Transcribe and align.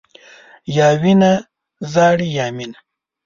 یا 0.75 0.87
وینه 1.01 1.31
ژاړي، 1.91 2.27
یا 2.37 2.45
مینه. 2.55 2.79